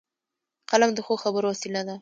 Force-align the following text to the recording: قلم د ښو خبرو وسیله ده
قلم 0.71 0.91
د 0.93 0.99
ښو 1.05 1.13
خبرو 1.23 1.47
وسیله 1.53 1.81
ده 1.85 1.89